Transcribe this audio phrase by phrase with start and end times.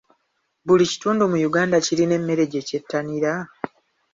[0.67, 3.31] Buli kitundu mu Uganda kirina emmere gye kyettanira?